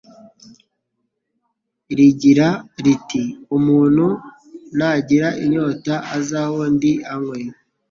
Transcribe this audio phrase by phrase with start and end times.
[1.97, 2.47] rigira
[2.83, 3.23] riti:
[3.57, 4.05] "Umuntu
[4.77, 7.39] nagira inyota aze aho ndi anywe.